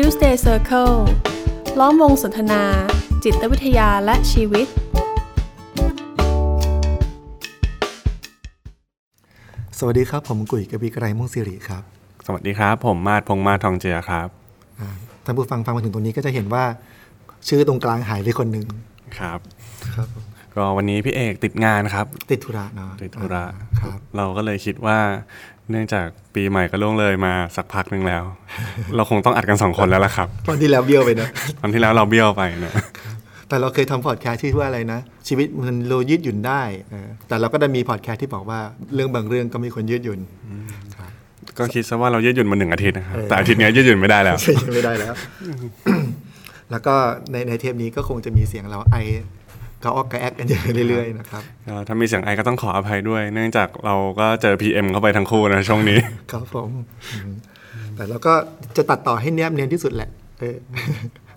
[0.00, 0.96] Tuesday Circle
[1.80, 2.62] ล้อมวงสนทนา
[3.24, 4.66] จิตวิทยาและชีวิต
[9.78, 11.82] สวัสดีครับ ผมกุ๋ยกบีไกรมุ่งสิริครับ
[12.26, 14.28] สวัสดีครับ ผมมาดพงษ์มาศทองเจียครับ
[14.80, 14.88] อ่า
[15.24, 16.64] ท่านผู้ฟังฟังมาถึงตรงนี้ก็จะเห็นว่า
[17.48, 18.66] ชื่อตรงกลางหายไปคนหนึ่ง
[19.18, 19.38] ครับ
[19.94, 20.08] ครับ
[20.54, 24.98] ก็วันนี้พี่เอกติดงานครับ ติดธุระเนาะติดธุระอ่าครับ เราก็เลยคิดว่า
[25.70, 28.22] เนื่องจากปีใหม่ก็ล่วงเลยมาสักพักหนึ่งแล้ว
[28.96, 31.28] เราคงต้องอัดกันสองคนแล้วล่ะครับตอนที่แล้วเบี้ยวไปนะ
[31.60, 32.72] ตอนที่แล้วเราเบี้ยวไปเนอะ
[33.48, 38.58] แต่เราเคยทำพอดแคสต์ที่ว่าอะไรนะ ชีวิตมันโลยืดหยุ่นได้เออแต่เราก็ได้มีพอดแคสต์ที่บอกว่า
[38.94, 40.20] เรื่องบางเรื่องก็มีคนยืดหยุ่น
[40.96, 41.10] ครับ
[41.58, 45.14] ก็คิดซะว่าเรายืดหยุ่นมาหนึ่งอาทิตย์นะครับเออแต่อาทิตย์เนี้ยยืดหยุ่นไม่ได้แล้วใช่ไม่ได้แล้ว
[46.70, 46.94] แล้วก็
[47.32, 48.96] ในในเทปนี้ก็คงจะมีเสียงเราไอ
[49.82, 55.98] กระออกกระแอกกันอยู่เรื่อยๆนะครับก็ถ้ามีเสียงไอก็ต้องขออภัยด้วย เนื่องจากเราก็เจอ PM เข้าไปทั้งคู่นะช่วงนี้
[56.32, 56.70] ครับผม
[57.12, 57.32] อืม
[57.96, 58.34] แต่เราก็
[58.76, 60.56] จะตัดต่อให้เนียบเนียนที่สุดแหละเออ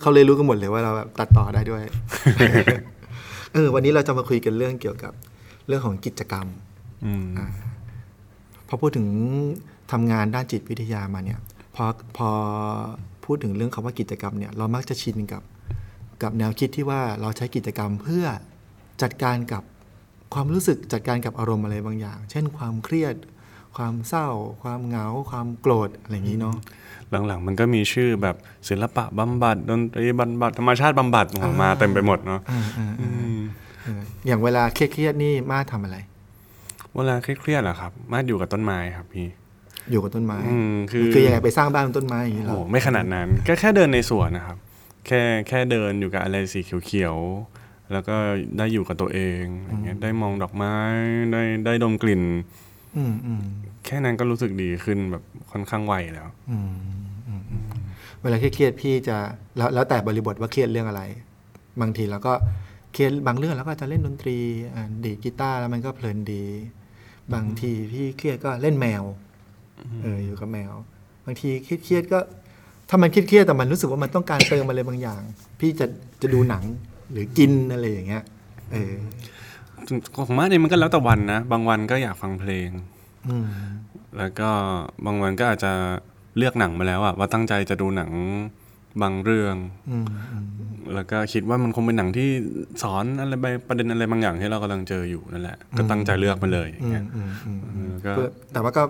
[0.00, 1.82] เขาเลยรู้กันหมดเลยว่าเราแบบตัดต่อได้ด้วย
[3.52, 5.12] เออวันนี้เราจะมาคุยกันเรื่องเกี่ยวกับ
[5.68, 6.46] เรื่องของกิจกรรม
[7.04, 7.26] อืม
[8.68, 9.06] พอพูดถึง
[9.92, 11.38] ทำงานด้านจิตวิทยามาเนี่ย
[11.74, 11.84] พอ
[12.16, 12.28] พอ
[13.24, 15.42] พูดถึงเรื่องคำว่ากิจกรรมเนี่ย เรามักจะชินกับ
[16.22, 18.24] กับแนวคิดที่ว่าเราใช้กิจกรรมเพื่อ
[19.02, 19.62] จัดการกับ
[20.34, 23.14] ความรู้สึกจัดการกับอารมณ์อะไรบางอย่าง เช่น ความเครียด
[23.76, 24.28] ความเศร้า
[24.62, 26.56] ความเหงา ความโกรธอะไรอย่างนี้เนาะ
[27.26, 28.36] หลังๆ มันก็มีชื่อแบบ
[28.68, 33.38] ศิลปะบำบัดดนตรีบำบัดธรรมชาติบำบัดออกมาเต็มไปหมดเนาะอ่าอ่าอ่าอืม
[33.82, 35.96] เอออย่างเวลาเครียดๆนี่มาทำอะไร
[36.94, 39.26] เวลาเครียดๆเหรอครับ มาอยู่กับต้นไม้ครับพี่
[39.90, 44.56] อยู่กับต้นไม้อืมคือคือยังไงไปสร้างบ้านบนต้นไม้อย่างนี้เหรโอ้อโหไม่ขนาดนั้น ก็แค่เดินในสวนนะครับ
[45.06, 48.16] แค่แค่เดินอยู่กับอะไรสีเขียวๆ แล้วก็
[48.58, 50.74] ได้อยู่กับตัวเองอย่างเงี้ยได้มองดอกไม้
[51.32, 52.22] ได้ได้ดมกลิ่น
[52.96, 53.42] อืมอืม
[53.86, 56.72] แค่นั้นก็รู้สึกดีขึ้นแบบค่อนข้างไวแล้วอืม
[57.28, 57.64] อืมอืม
[58.22, 59.16] เวลาเครียดๆพี่จะ
[59.56, 61.02] แล้วแล้วแต่บริบทว่าเครียดเรื่องอะไร
[61.80, 62.32] บางทีเราก็
[62.92, 64.38] เครียดบางเรื่องเราก็จะเล่นดนตรี
[64.74, 66.44] อ่าดีดกีตาร์แล้วมันก็เพลินดี
[67.34, 69.02] บางทีพี่เครียดก็เล่นแมว
[70.02, 70.72] เอออยู่กับแมว
[71.24, 72.18] บางทีเครียดๆก็
[72.90, 75.20] ถ้ามันเครียดๆแต่มันรู้สึกว่ามันต้องการเติมอะไรบางอย่าง
[75.60, 75.86] พี่จะ
[76.22, 76.64] จะดูหนัง
[77.12, 78.24] หรือกินอะไรอย่างเงี้ย
[78.72, 78.92] เออ
[80.14, 82.68] ของมาเนี่ยมันก็แล้วแต่วันนะบางวันก็อยากฟังเพลง
[83.28, 83.46] อืม
[84.18, 84.50] แล้วก็
[85.06, 85.72] บางวันก็อาจจะ
[86.36, 88.10] เลือกหนังมาแล้วอะว่าตั้งใจจะดูหนัง
[89.02, 89.56] บางเรื่อง
[89.90, 90.46] อืมอืม
[90.94, 92.28] แล้วก็คิดว่ามันคงเป็นหนังที่
[92.82, 98.82] สอนอะไรไปประเด็นอะไรบางอย่างที่เรากำลังเจออยู่นั่นแหละ ก็ตั้งใจเลือกมาเลยอย่างอืเงี้มยอืมอืมอืมแล้วก็เพื่อแต่ว่าก็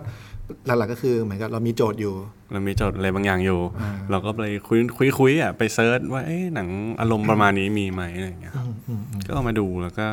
[0.67, 2.15] หลักๆก็คือเหมือนกับเรามีโจทย์อยู่
[2.53, 6.69] เรามีโจทย์อะไรบางอย่างอยู่อ่าเราก็ไปคุยคุยคุยอะไปเซิร์ชว่าเอ๊ะหนัง
[7.01, 10.07] อารมณ์ประมาณนี้มีไหมอะไรอย่างเงี้ยครับอืมอืมอืมก็เอามาดูแล้วก็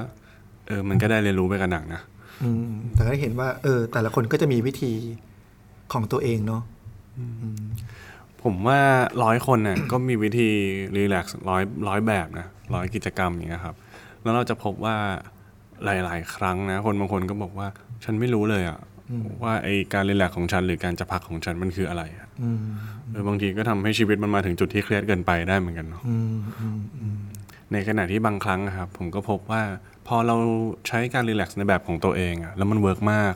[0.67, 2.01] เออมันก็ได้เรียนรู้ไปกับหนังนะ
[2.43, 4.91] อืมแต่ก็ได้เห็นว่า เออ แต่ละคนก็จะมีวิธี
[5.93, 6.61] ของตัวเองเนาะ
[8.43, 8.79] ผมว่า
[9.23, 10.49] ร้อยคนน่ะก็มีวิธี
[10.95, 13.75] relax ร้อยร้อยแบบนะร้อยกิจกรรมอย่างเงี้ยครับ
[14.23, 14.95] แล้วเราจะพบว่า
[15.85, 17.67] หลาย ๆ ครั้งนะ คนบางคนก็บอกว่า
[18.03, 18.79] ฉันไม่รู้เลยอะ
[19.43, 22.59] ว่าไอการ relax ของฉันหรือการจะพักของฉันมันคืออะไรอะอืม
[23.11, 27.17] เออบางทีก็ทำให้ชีวิตมันมาถึงจุดที่เครียดเกินไปได้เหมือนกันเนาะอืมอืมอืม
[27.71, 29.61] ในขณะที่บางครั้งอะครับผมก็พบว่า
[30.07, 30.35] พอเรา
[30.87, 33.35] ใช้การ relax ในแบบของตัวเองอะแล้วมัน work มาก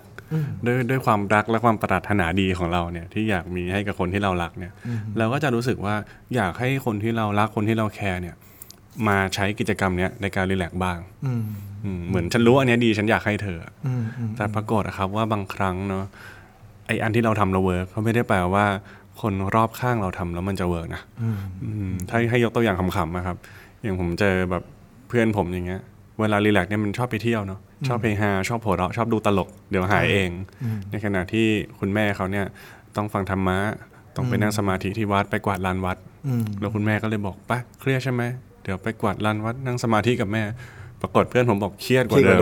[0.65, 4.73] ด้วยด้วยความรักและความปรารถนาดีของเราเนี่ยที่อยากมีให้กับคนที่เรารักเนี่ย
[5.17, 5.95] เราก็จะรู้สึกว่า
[6.35, 8.35] อยากให้คนที่เรารักคนที่เรา care เนี่ย
[9.07, 11.70] มาใช้กิจกรรมเนี้ยในการ relax บ้างอืมอืม
[12.09, 16.05] เหมือนฉันรู้อันเนี้ยดีฉันอยากให้เธออืมอืมแต่ปรากฏอะครับว่าบางครั้งเนาะ
[16.87, 18.65] ไออันที่เราทำเรา work ก็ไม่ได้แปลว่า
[19.21, 23.37] คนรอบข้างเราทำแล้วมันจะ work นะอืมอืมถ้าให้ยกตัวอย่างขำๆนะครับ
[23.81, 24.63] อย่างผมเจอแบบ
[25.07, 25.81] เพื่อนผมอย่างเงี้ย
[26.19, 30.29] เวลา relax เนี่ยมันชอบไปเที่ยวเนาะชอบเฮฮาชอบหัวเราะชอบดูตลกเดี๋ยวหายเอง
[30.91, 31.47] ในขณะที่
[31.79, 32.45] คุณแม่เขาเนี่ย
[32.95, 33.57] ต้องฟังธรรมะ
[34.15, 35.97] ต้องไปนั่งสมาธิที่วัดไปกวาดลานวัด
[36.27, 38.23] อืมแล้วคุณแม่ก็เลยบอกไปะเครียดใช่ไหม
[38.63, 40.43] เดี๋ยวไปกวาดลานวัดนั่งสมาธิกับแม่
[41.01, 42.41] ปรากฏเพื่อนผมบอกเครียดกว่าเดิม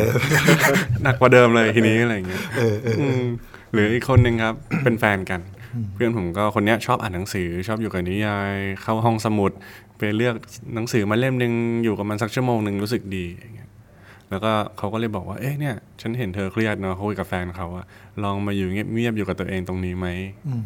[1.04, 3.26] หนักกว่าเดิมเลยทีนี้อะไรอย่างเงี้ยเออเออม
[3.74, 5.42] หรืออีกคนหนึ่งครับ เป็นแฟนกัน
[5.94, 9.52] เพื่อนผมก็คนเนี้ยชอบอ่านหนังสือ ชอบอยู่กับนิยาย เข้าห้องสมุด
[9.98, 10.36] ไปเลือก
[10.76, 11.54] หนังสือมาเล่มหนึ่ง
[11.84, 13.70] อยู่กับมันสักชั่วโมงหนึ่งรู้สึกดีอย่างเงี้ย
[14.30, 17.86] แล้วก็เขาก็เลยบอกว่า เอ๊ะเนี่ย ฉันเห็นเธอเครียดเนาะเขาคุยกับแฟนเขาอะ
[18.24, 20.08] ลองมาอยู่เงียบๆอยู่กับตัวเองตรงนี้ไหม
[20.48, 20.64] อืม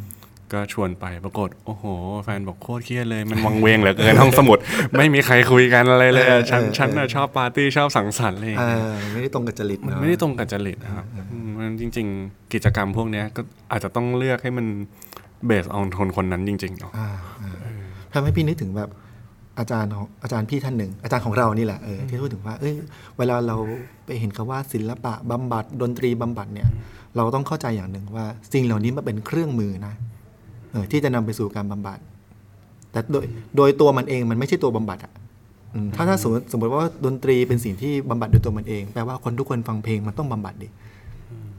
[0.54, 1.84] ก็ชวนไปปรากฏโอ้โห
[2.24, 4.58] แฟนบอกโคตรเครียดเลย มันวังเวงเหลือเกินห้องสมุด
[4.98, 13.42] ไม่มีใครคุยกันอะไรเลยอะฉันฉันน่ะชอบปาร์ตี้ชอบสังสรรค์อะไรอย่างเอเงี้ยอไม่ได้ตรงกับจริตมันเนาะไม่ได้ตรงกับจริตนะครับอืมมันจริง ๆ กิจกรรมพวกเนี้ยก็
[13.72, 14.66] อาจจะต้องเลือกให้มัน
[15.46, 17.10] based on คนคนนั้นจริงๆเนาะอ่า
[17.42, 17.58] อ่า
[18.14, 18.90] ทำให้พี่นึกถึงแบบ
[19.60, 22.74] อาจารย์ของอาจารย์พี่ท่านหนึ่ง อาจารย์ของเรานี่แหละเออที่พูดถึงว่าเอ้ย
[23.18, 23.56] เวลาเรา
[24.06, 26.70] ไปเห็นคำว่าศิลปะบำบัดดนตรีบำบัดเนี่ย
[27.18, 30.13] เราต้องเข้าใจอย่างหนึ่งว่าสิ่งเหล่านี้มันเป็นเครื่องมือนะเออ
[30.92, 32.00] ที่จะนำไปสู่การบำบัด
[32.92, 33.26] แต่โดย
[33.58, 35.14] โดยตัวมันเองมันไม่ใช่ตัวบำบัดอะ
[35.74, 40.68] อืมถ้าถ้าสมมติสมมติว่าดนตรีเป็นสิ่งที่บำบัดโดยตัวมันเองแปลว่าคนทุกคนฟังเพลงมันต้องบำบัดดิ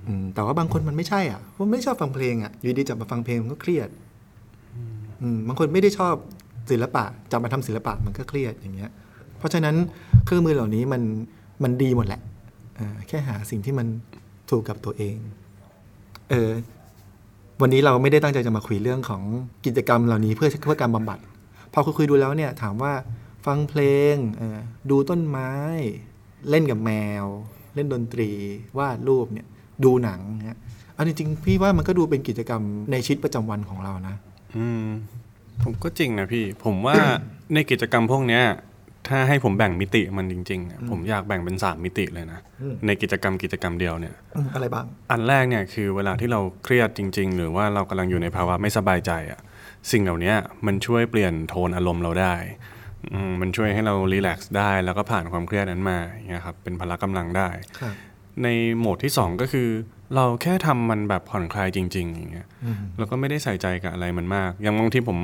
[0.06, 3.88] อืมแต่ว่าบางคนมันไม่ใช่อะผมไม่ชอบฟังเพลงอะอยู่ดีจับมาฟังเพลงมันก็เครียด
[5.22, 6.14] อืมบางคนไม่ได้ชอบ
[6.70, 8.90] ศิลปะจับมาทำศิลปะมันก็เครียดอย่างเงี้ย
[9.38, 9.74] เพราะฉะนั้น
[10.24, 11.02] เครื่องมือเหล่านี้มัน
[11.62, 12.20] มันดีหมดแหละ
[12.78, 13.86] อ่าแค่หาสิ่งที่มัน
[14.50, 15.16] ถูกกับตัวเอง
[16.30, 16.50] เออ
[17.60, 19.22] วันนี้เราไม่ได้ตั้งใจจะมาคุยเรื่องของ
[19.66, 21.18] กิจกรรมเหล่านี้เพื่อเพื่อการบำบัด
[21.72, 22.92] พอคุยคุยดูแล้วเนี่ยถามว่า
[23.46, 23.80] ฟังเพล
[24.12, 24.14] ง
[24.90, 25.50] ดูต้นไม้
[26.50, 26.90] เล่นกับแม
[27.22, 27.24] ว
[27.74, 28.30] เล่นดนตรี
[28.78, 29.46] วาดรูปเนี่ย
[29.84, 30.58] ดูหนังเนี่ย
[30.96, 32.62] อันจริงพี่ว่ามันก็ดูเป็นกิจกรรม
[32.92, 34.14] ในชีวิตประจำวันของเรานะ
[34.56, 34.86] อืม
[35.62, 36.96] ผมก็จริงนะพี่ ผมว่า
[37.54, 38.44] ในกิจกรรมพวกเนี้ย
[39.08, 49.40] ถ้าให้ผมแบ่งมิติมันจริงๆอะผมอยากแบ่งเป็นสามมิติเลยนะอืมในกิจกรรมกิจกรรมเดียวเนี่ยอืมอะไรบ้าง อันแรกเนี่ยคือเวลาที่เราเครียดจริง ๆ หรือว่าเรากำลังอยู่ในภาวะไม่สบายใจอะ
[49.92, 50.34] สิ่งเหล่านี้
[50.66, 52.34] มันช่วยเปลี่ยนโทนอารมณ์เราได้
[53.12, 57.48] อืมมันช่วยให้เรารีแลกซ์ได้ แล้วก็ผ่านความเครียดนั้นมาอย่างเงี้ยครับเป็นพละกำลังได้
[57.80, 57.94] ครับ
[58.42, 58.48] ใน
[58.78, 59.68] โหมดที่สองก็คือ
[60.16, 65.18] เราแค่ทำมันแบบผ่อนคลายจริง ๆ อย่างเงี้ยอืมแล้วก็ไม่ได้ใส่ใจกับอะไรมันมาก อย่างบางทีผม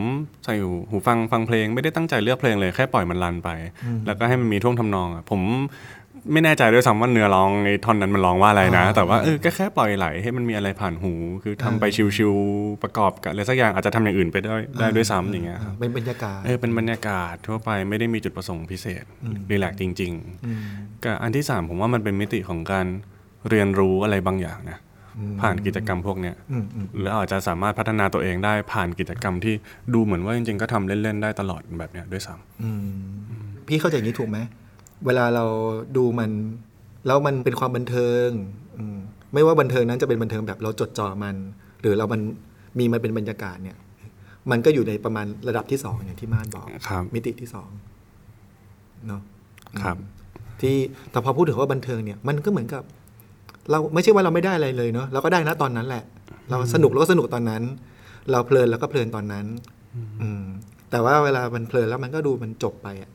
[0.45, 3.51] ใส่หูหูฟังฟังเพลง ไม่ได้ตั้งใจเลือกเพลงเลยแค่ปล่อยมันรันไป
[4.07, 5.41] แล้วก็ให้มันมีท่วงทำนองอะผม
[6.33, 11.13] ไม่แน่ใจด้วยซ้ำว่าเนื้อร้องในท่อนนั้นมันร้องว่าอะไรนะอ่าแต่ว่าเออก็แค่ปล่อยไหลให้มันมีอะไรผ่านหู
[11.45, 11.85] คือทำไป
[12.17, 19.05] ชิวๆประกอบกับอะไรสักอย่างอาจจะทำอย่างอื่นไปได้ได้ด้วยซ้ำอย่างเงี้ยครับเป็นบรรยากาศเออเป็นบรรยากาศทั่วไปไม่ได้มีจุดประสงค์พิเศษ
[19.51, 20.13] รีแลกซ์จริง
[20.47, 22.87] อืมๆกับอันที่สามผมว่ามันเป็นมิติของการ
[23.49, 24.79] เรียนรู้อะไรบางอย่างนะ
[25.41, 29.55] ผ่านกิจกรรมพวกเนี้ยอืมอืมหรืออาจจะสามารถพัฒนาตัวเองได้ผ่านกิจกรรมที่
[29.95, 33.21] ดูเหมือนว่าจริงๆ ก็ทำเล่น ๆ ได้ตลอดแบบเนี้ยด้วยซ้อืม
[33.67, 34.39] พี่เข้าใจอย่างนี้ถูกไหม
[35.07, 35.45] เวลาเรา
[35.97, 36.31] ดูมัน
[37.07, 38.29] แล้วมันเป็นความบันเทิง
[38.79, 38.99] อืม
[39.35, 41.37] ไม่ว่าบันเทิงนั้นจะเป็นบันเทิงแบบเราจดจ่อมัน
[41.81, 42.21] หรือเรามัน
[42.79, 43.77] มีมันเป็นบรรยากาศเนี่ย
[44.51, 47.69] มันก็อยู่ในประมาณระดับที่สองอย่างที่ม่านบอกำครับมิติที่สอง
[49.07, 49.23] เนาะ
[49.83, 49.97] ครับ
[50.61, 50.77] ที่
[51.11, 52.83] แต่พอพูดถึงว่าบันเทิงเนี่ย มันก็เหมือนกับ
[53.71, 56.05] เราไม่ใช่ว่าเราไม่ได้อะไรเลยเนาะเราก็ได้นะตอนนั้นแหละ
[56.51, 57.63] เราสนุกเราก็สนุกตอนนั้น
[58.31, 59.47] เราเพลินเราก็เพลินตอนนั้น
[60.23, 60.45] อืม
[60.91, 63.11] แต่ว่าเวลามันเพลินแล้วมันก็ดูมันจบไปอะ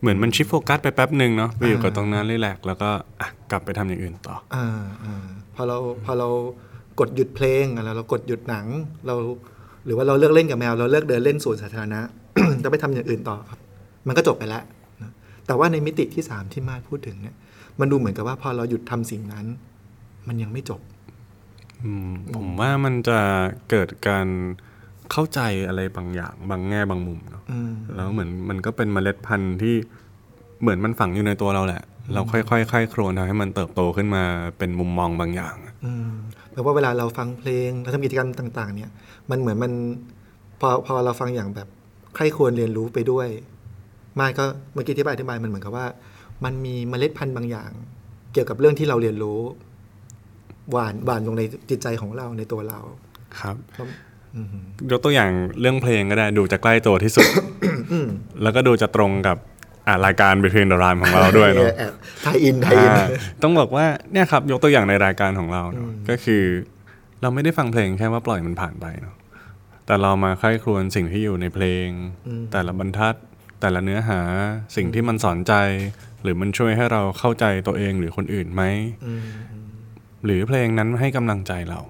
[0.00, 2.90] เหมือนมันชิฟโฟกัสไปแป๊บหนึ่งเนาะไปอยู่กับอ่าตรงนั้นรีแลกซ์แล้วก็
[3.20, 4.66] อะกลับไปทำอย่างอื่นต่ออ่า
[5.04, 6.28] อ่าพอเราพอเรา
[7.00, 8.66] กดหยุดเพลงอะไรเรากดหยุดหนัง
[9.06, 9.14] เรา
[9.86, 12.00] หรือว่าเราเลิกเล่นกับแมว เราเลิกเดินเล่นสวนสาธารณะ
[12.64, 13.58] จะไปทำอย่างอื่นต่อครับ
[14.06, 14.62] มันก็จบไปแล้ว
[15.02, 15.10] นะ
[15.46, 17.34] แต่ว่าในมิติที่สามที่มาดพูดถึงเนี่ย
[17.80, 19.46] มันดูเหมือนกับว่าพอเราหยุดทำสิ่งนั้น
[20.28, 20.80] มันยังไม่จบ
[21.84, 23.18] อืมผมว่ามันจะ
[23.70, 24.26] เกิดการ
[25.12, 29.74] เข้าใจอะไรบางอย่าง บางแง่บางมุมเนาะอืมแล้วเหมือนมันก็เป็นเมล็ดพันธุ์ที่
[30.62, 31.82] เหมือนมันฝังอยู่ในตัวเราแหละ
[32.12, 34.22] เราค่อยๆค่อยๆโครนทำให้มันเติบโตขึ้นมา
[34.58, 35.54] เป็นมุมมองบางอย่าง
[35.84, 36.10] อืม
[36.52, 38.90] แปลว่าเวลาเราฟังเพลงเราทำกิจกรรมต่าง ๆ เนี่ย
[39.30, 39.72] มันเหมือนมัน
[40.60, 41.68] พอพอเราฟังอย่างแบบ
[42.14, 43.28] ใครควรเรียนรู้ไปด้วย
[44.18, 45.86] มาก็เมื่อกี้ที่ไปอธิบายมันเหมือนกับว่า
[46.44, 47.70] มันมีเมล็ดพันธุ์บางอย่าง
[48.32, 49.40] เกี่ยวกับเรื่องที่เราเรียนรู้
[50.70, 52.78] หวานหวานลงในจิตใจของเราในตัวเรา
[53.40, 53.82] ครับก็
[54.36, 54.46] อืม
[54.90, 55.30] ยกตัวอย่าง
[55.60, 57.26] เรื่องเพลงก็ได้ดูจะใกล้ตัวที่สุด
[58.42, 59.38] แล้วก็ดูจะตรงกับ
[59.88, 61.92] อ่ารายการ Between the Rhyme ของเราด้วยเนาะแอบ
[62.22, 63.06] ไทยอินไทยอินอ่า
[63.42, 66.42] ต้องบอกว่าเนี่ยครับ ยกตัวอย่างในรายการของเราเนาะก็คือ
[67.22, 69.14] เราไม่ได้ฟังเพลงแค่ว่าปล่อยมันผ่านไปเนาะ
[69.86, 71.86] แต่เรามาใคร่ครวญสิ่งที่อยู่ในเพลง
[72.52, 73.14] แต่ละบรรทัด
[73.60, 74.20] แต่ละเนื้อหา
[74.76, 75.54] สิ่งที่มันสอนใจ
[76.24, 78.62] หรือมันช่วยให้เราเข้าใจตัวเองหรือคนอื่นไหม
[79.06, 79.24] อืม
[80.24, 81.80] หรือเพลงนั้นให้กำลังใจเรา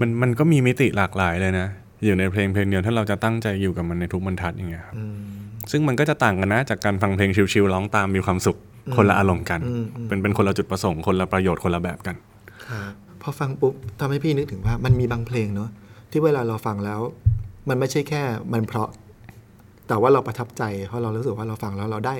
[0.00, 1.68] มันมันก็มีมิติหลากหลายเลยนะ
[2.04, 5.16] อยู่ในเพลงเพลงเดียวถ้าเราจะตั้งใจอยู่กับมันในทุกบรรทัดอย่างเงี้ยครับอืม
[5.70, 8.56] ซึ่งมันก็จะต่างกันนะจากการฟังเพลงชิลๆร้องตามมีความสุข
[8.96, 12.16] คนละอารมณ์กันอืมอืมเป็นเป็นคนละจุดประสงค์คนละประโยชน์คนละแบบกัน
[12.68, 15.70] ครับพอฟังปุ๊บทำให้พี่นึกถึงว่ามันมีบางเพลงเนาะ
[16.10, 17.00] ที่เวลาเราฟังแล้ว
[17.68, 18.22] มันไม่ใช่แค่
[18.52, 18.90] มันเพราะ
[19.88, 22.16] แต่ว่าเราประทับใจเพราะเรารู้สึกว่าเราฟังแล้วเราได้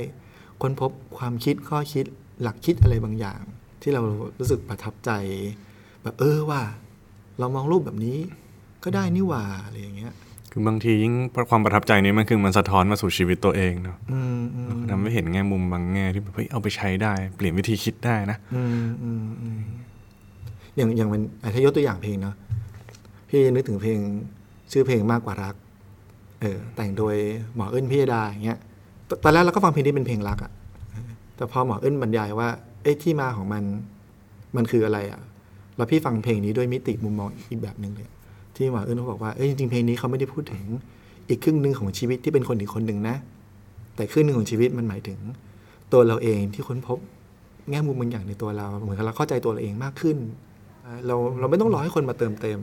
[0.64, 2.04] ค้นพบความคิดข้อคิด
[2.42, 3.40] หลักคิดอะไรบางอย่าง
[3.82, 4.02] ที่เรา
[4.38, 5.10] รู้สึกประทับใจ
[6.02, 6.60] แบบเออว่า
[7.38, 8.18] เรามองรูปแบบนี้
[8.84, 10.12] ก็ได้นี่หว่าอะไรอย่างเงี้ย
[10.52, 11.14] คือบางทียิ่ง
[11.50, 19.60] ความประทับใจนี้มันคือมันสะท้อนมาสู่ชีวิตตัวเองเนาะอืมอืมทำให้เห็นแง่มุมบางแง่ที่แบบเฮ้ยเอาไปใช้ได้ เปลี่ยนวิธีคิดได้นะอืมอืมอืม
[20.76, 22.34] อย่างอย่างมันอะถ้ายกตัวอย่างเพลงเนาะ
[23.28, 23.98] พี่นึกถึงเพลง
[24.72, 25.54] ชื่อเพลงมากกว่ารัก
[26.40, 27.16] เออแต่งโดย
[27.54, 28.60] หมอเอิ้นพิยดาอย่างเงี้ย
[29.24, 30.52] ตอนแรกเราก็ฟังเพลงนี้เป็นเพลงรักอะ
[31.36, 32.48] แต่พอหมอเอิ้นบรรยายว่า
[32.82, 33.62] เอ้ที่มาของมัน
[34.56, 35.20] มันคืออะไรอะ
[35.76, 38.08] แล้วพี่ฟังเพลงนี้ด้วยมิติมุมมองอีกแบบหนึ่งเลย
[38.56, 40.64] ที่หมอเอิ้นเขาบอกว่าเอ้จริงๆเพลงนี้เขาไม่ได้พูดถึง
[41.28, 43.16] อีกครึ่งหนึ่งของชีวิตที่เป็นคนอีกคนหนึ่งนะ
[43.96, 45.18] แต่ครึ่งหนึ่งของชีวิตมันหมายถึง
[45.92, 46.98] ตัวเราเองที่ค้นพบ
[47.70, 50.16] แง่มุมบางอย่างในตัวเราเหมือนเราเข้าใจตัวเราเองมากขึ้น
[51.06, 52.60] เราเราไม่ต้องรอให้คนมาเติมเต็ม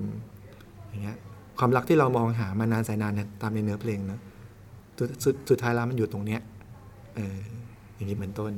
[0.90, 1.18] อย่างเงี้ย
[1.60, 4.20] ความรักที่เรามองหามานานแสนนานตามในเนื้อเพลงเนะ
[4.98, 6.42] สุดสุดสุดท้ายแล้วมันอยู่ตรงเนี้ย
[7.16, 7.38] เออ
[7.96, 8.52] อย่างนี้เป็นต้น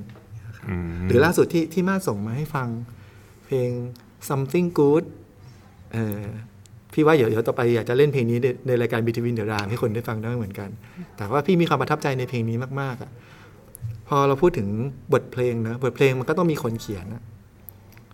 [0.69, 2.67] อืมหรือล่าสุดที่ที่มาส่งมาให้ฟัง
[3.45, 3.69] เพลง
[4.29, 5.05] something good
[5.93, 6.21] เออ
[6.93, 10.69] พี่ว่าเดี๋ยวเดี๋ยวต่อไปอยากจะเล่นเพลงนี้ในในรายการ Between the Ram ให้คนได้ฟังได้เหมือนกัน
[11.17, 13.11] แต่ว่าพี่มีความประทับใจในเพลงนี้มากๆอะ่ะ
[14.07, 14.67] พอเราพูดถึง
[15.13, 17.23] บทเพลงนะบทเพลงมันก็ต้องมีคนเขียนนะ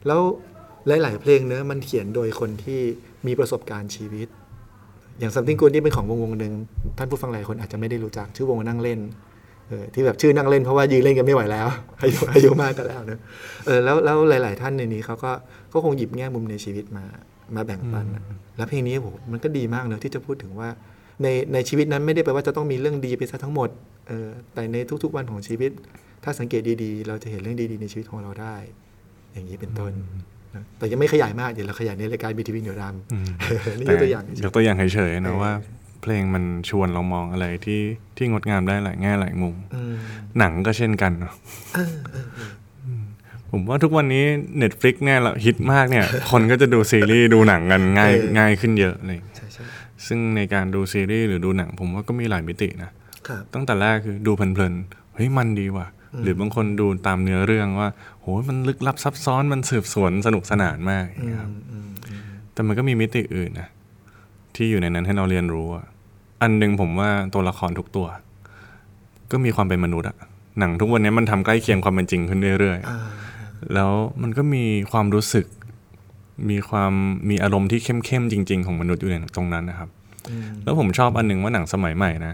[0.07, 0.21] แล้ว
[0.87, 2.81] หลาย ๆ เพลงเนอะมันเขียนโดยคนที่
[3.27, 4.27] มีประสบการณ์ชีวิต
[5.19, 6.53] อย่าง something good นี่เป็นของวงวงหนึ่ง
[6.97, 8.99] ท่านผู้ฟังหลายคนอาจจะไม่ได้รู้จักชื่อวงนั่งเล่น
[9.67, 11.67] เออที่แบบชื่อนั่งเล่นเพราะว่ายืนเล่นกันไม่ไหวแล้ว
[12.01, 13.19] อายุอายุมากกันแล้วเนอะ
[13.65, 15.31] เออแล้วแล้วหลาย ๆ ท่านในนี้เขาก็
[15.73, 17.05] ก็คงหยิบแง่มุมในชีวิตมา
[17.55, 18.23] มาแบ่งปันอะ
[18.57, 20.69] แล้วเพลงนี้โหมันก็ดีมากเนอะที่จะพูดถึงว่า
[21.23, 23.69] ในในชีวิตนั้นไม่ได้แปลว่าจะต้องมีเรื่องดีไปซะทั้งหมด
[24.07, 25.71] เออแต่ในทุก ๆ วันของชีวิต
[26.23, 28.55] ถ้าสังเกตดี ๆ เราจะเห็นเรื่องดี ๆ ในชีวิตของเราได้
[29.33, 30.38] อย่างนี้เป็นต้นนะ
[30.77, 35.53] แต่ยังไม่ขยายมากเดี๋ยวเราขยายในรายการบีทีวีเหนือดำนี่ยกตัวอย่างเฉยยกตัวอย่างเฉยๆเอนะอว่า
[36.01, 37.81] เพลงมันชวนเรามองอะไรที่
[38.17, 39.95] ที่งดงามได้หลายแง่หลายมุมอืม
[40.39, 41.33] หนังก็เช่นกันเนอะ
[42.99, 43.03] ม
[43.51, 44.25] ผมว่าทุกวันนี้
[44.61, 49.63] Netflix เนี่ยละฮิตมากเนี่ย คนก็จะดูซีรีส์ดูหนังกันง่ายเออง่ายขึ้นเยอะเลยใช่ใช่
[50.07, 52.89] ซึ่งในการดูซีรีส์หรือดูหนัง ผมว่าก็มีหลายมิตินะ
[53.27, 55.87] ครับตั้งแต่แรกคือดูเพลินๆเฮ้ยมันดีว่ะ
[56.23, 57.89] หรือบางคนดูตามเนื้อเรื่องว่า
[58.21, 62.23] โหมันลึกลับซับซ้อนมันสืบสวนสนุกสนานมากอย่างเงี้ยครับอืมอืม
[62.53, 63.69] แต่มันก็มีมิติอื่นนะ
[64.55, 65.85] ที่อยู่ในนั้นให้เราเรียนรู้อะ
[66.41, 68.07] อันหนึ่งผมว่าตัวละครทุกตัว
[69.31, 70.17] ก็มีความเป็นมนุษย์อะ
[70.59, 75.45] หนังทุกวันนี้มันทำใกล้เคียงความเป็นจริงขึ้นเรื่อยอ่าๆแล้วมันก็มีความรู้สึก
[76.49, 76.93] มีความ
[77.29, 79.89] มีอารมณ์ที่เข้มๆจริง ๆ ของมนุษย์อยู่ในตรงนั้นนะครับ
[80.29, 82.33] อืมแล้วผมชอบอันหนึ่งว่าหนังสมัยใหม่นะ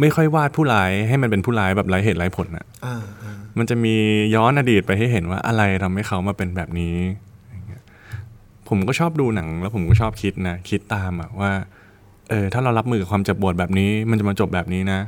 [0.00, 3.94] ไม่ค่อยวาดผู้ร้ายให้มันเป็นผู้ร้ายแบบไร้เหตุไร้ผลอะอ่าอ่ามันจะมี
[4.34, 6.96] ย้อนอดีตไปให้เห็นว่าอะไรทำให้เขามาเป็นแบบนี้
[7.50, 7.82] อย่างเงี้ย
[8.68, 11.50] ผมก็ชอบดูหนัง แล้วผมก็ชอบคิดนะ คิดตามอะว่า
[12.30, 15.00] เออ ถ้าเรารับมือกับความเจ็บปวดแบบนี้ มันจะมาจบแบบนี้นะ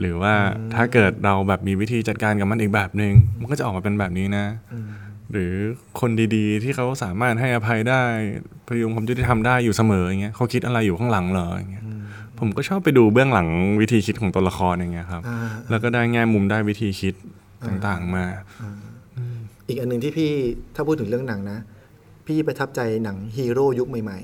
[0.00, 0.34] หรือว่า
[0.74, 4.88] ถ้าเกิดเราแบบมีวิธีจัดการกับมันอีกแบบหนึง่งมันก็จะออกมาเป็นแบบนี้นะอืม
[5.32, 5.54] หรือ
[6.00, 8.02] คนดีๆ ที่เขาสามารถให้อภัยได้
[8.68, 11.81] พยุงความยุติธรรมได้อยู่เสมออย่างเงี้ยเขาคิดอะไรอยู่ข้างหลังเหรออย่างเงี้ย
[12.44, 13.48] ผมก็ชอบไปดูเบื้องหลัง
[13.80, 15.38] วิธีคิดของตัวละครอย่างเงี้ยครับอ่า
[15.70, 17.14] แล้วก็ได้แง่มุมได้วิธีคิด
[17.66, 18.24] ต่างๆมา
[19.68, 20.30] อีกอันหนึ่งที่พี่
[20.74, 21.58] ถ้าพูดถึงเรื่องหนังนะ
[22.26, 24.18] พี่ประทับใจหนังฮีโร่ยุคใหม่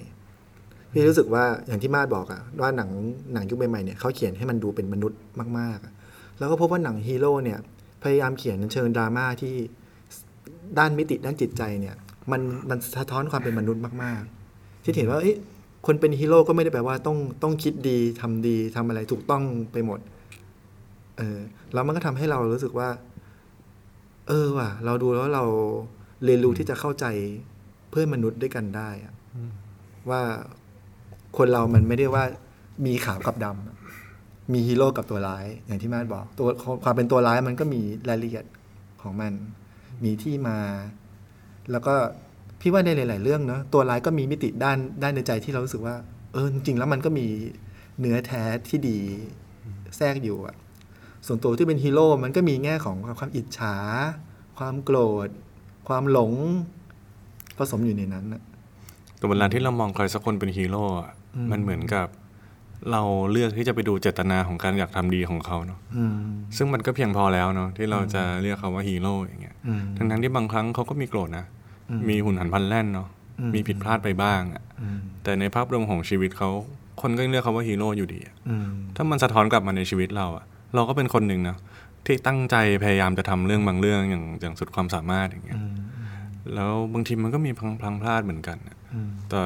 [0.44, 2.90] ๆ พี่รู้สึกว่าอย่างที่มาดบอกอะว่าหนัง
[3.34, 5.18] หนังยุคใหม่ๆเนี่ยเขาเขียนให้มันดูเป็นมนุษย์
[5.58, 5.92] มากๆอะ
[6.38, 7.58] แล้วก็พบว่าหนังฮีโร่เนี่ย
[8.02, 9.54] พยายามเขียนเชิงดราม่าที่
[10.78, 11.96] ด้านมิติด้านจิตใจเนี่ย
[12.30, 15.36] มันมันสะท้อนความเป็นมนุษย์มากๆ ที่เห็นว่าเอ้ย
[15.86, 19.42] คนเป็นฮีโร่ก็ไม่ได้แปลว่าต้องต้องคิดดีทำดีทำอะไรถูกต้อง
[19.72, 20.00] ไปหมด
[21.18, 21.38] เออ
[21.72, 22.88] แล้วมันก็ทำให้เรารู้สึกว่า
[24.28, 25.44] เออว่ะ เราดูแล้วเรา
[26.24, 27.06] เรียนรู้ที่จะเข้าใจ
[27.90, 29.14] เพื่อนมนุษย์ด้วยกันได้อะ
[30.10, 30.22] ว่า
[31.36, 32.24] คนเรามันไม่ได้ว่า
[32.86, 33.76] มีขาวกับดำอะ
[34.52, 36.48] มีฮีโร่กับตัวร้าย อย่างที่มาดบอก ตัว
[36.84, 38.44] ความเป็นตัวร้ายมันก็มีรายละเอียด
[39.02, 39.32] ของมัน
[40.04, 40.58] มีที่มา
[41.70, 41.94] แล้วก็
[42.60, 45.96] พี่ว่าในหลาย ๆ เรื่องเนาะตัวร้ายก็มีมิติด้านด้านในใจที่เรารู้สึกว่า
[46.32, 47.26] เออจริงๆแล้วมันก็มี
[48.00, 48.98] เนื้อแท้ที่ดี
[49.96, 50.56] แทรกอยู่อะ
[51.26, 53.76] ส่วนตัวที่เป็นฮีโร่มันก็มีแง่ของความอิจฉา
[54.58, 55.28] ความโกรธ
[55.88, 56.32] ความหลง
[57.58, 58.42] ผสมอยู่ในนั้นนะ
[59.18, 61.12] แต่เวลาที่เรามองใครสักคนเป็นฮีโร่อะ
[61.50, 62.06] มันเหมือนกับ
[62.92, 66.14] เราเลือกที่จะไปดูเจตนาของการอยากทำดีของเขาเนาะอืม
[66.56, 71.57] ซึ่งมันก็เพียงพอแล้วเนาะที่เราจะเรียกเขาว่าฮีโร่อย่างเงี้ยอืมทั้งนั้นที่บางครั้งเขาก็มีโกรธนะอื
[71.98, 73.08] มมีหุ่นหันพลันแล่นเนาะ
[73.40, 76.50] อืมมีผิดพลาดไปบ้างอะอืมแต่ในภาพรวมของชีวิตเขา
[77.00, 78.66] คนก็ยังเรียกเขาว่าฮีโร่อยู่ดีอะอืม
[78.96, 81.56] ถ้ามันสะท้อนกลับมาในชีวิตเราอะเราก็เป็นคนหนึ่งนะ
[82.06, 85.74] ที่ตั้งใจพยายามจะทำเรื่องบางเรื่องอย่างอย่างสุดความสามารถอย่างเงี้ยอืม
[86.54, 89.42] แล้วบางทีมันก็มีพลั้งพลั้งพลาดเหมือนกันอะอืมแต่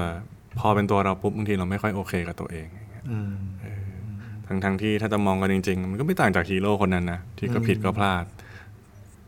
[0.58, 3.32] พอเป็นตัวเราปุ๊บบางทีเราไม่ค่อยโอเคกับตัวเองอย่างเงี้ยอืม
[4.46, 8.24] ทั้งทั้งที่ถ้าจะมองกันจริง ๆ มันก็ไม่ต่างจากฮีโร่คนนั้นนะที่ก็ผิดก็พลาด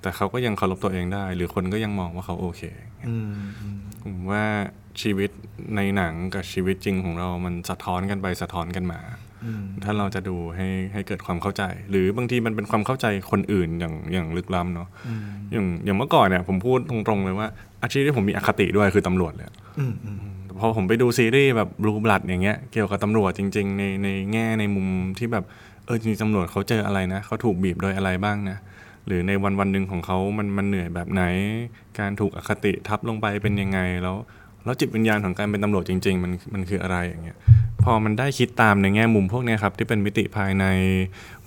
[0.04, 2.62] แต่เขาก็ยังเคารพตัวเองได้ หรือคนก็ยังมองว่าเขาโอเค
[3.08, 4.44] อืมอืมผมว่า
[5.02, 5.30] ชีวิต
[5.76, 9.00] ในหนังกับชีวิตจริงของเรามันสะท้อนกันไปสะท้อนกันมา
[9.44, 15.20] อืมถ้าเราจะดูให้ให้เกิดความเข้าใจ หรือบางทีมันเป็นความเข้าใจคนอื่นอย่างอย่างลึกล้ำเนาะอืม
[15.52, 17.49] อย่างอย่างเมื่อก่อนเนี่ยผมพูดตรงๆเลยว่า
[17.82, 19.46] อาชีพที่ผมมีอคติด้วยคือตำรวจเลย
[19.78, 20.16] อืมอืม
[20.61, 25.44] พอผมไปดูซีรีส์แบบบลูบลัดอย่างเงี้ยเกี่ยวกับตำรวจจริง ๆ ในในแง่ในมุมที่แบบ
[25.87, 28.58] เออจริงๆตำรวจเขาเจออะไรนะเขาถูกบีบโดยอะไรบ้างนะ
[29.06, 31.23] หรือในวันวันหนึ่งของเขามันมันเหนื่อยแบบไหน
[31.99, 34.16] การถูกอคติทับลงไปเป็นยังไงแล้ว
[34.64, 37.37] แล้วจิตวิญญาณของการเป็นตำรวจจริง ๆ มันมันคืออะไรอย่างเงี้ย
[37.84, 40.64] พอมันได้คิดตามในแง่มุมพวกเนี้ยครับที่เป็นมิติภายใน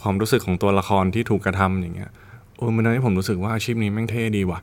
[0.02, 2.12] ความรู้สึกของตัวละครที่ถูกกระทำอย่างเงี้ย
[2.58, 4.60] โอ้มันทำให้ผมรู้สึกว่าอาชีพนี้แม่งเท่ดีว่ะ